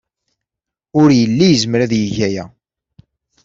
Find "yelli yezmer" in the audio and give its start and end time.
1.19-1.79